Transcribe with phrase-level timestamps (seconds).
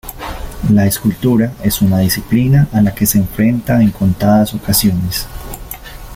[0.71, 5.27] La escultura es una disciplina a la que se enfrenta en contadas ocasiones.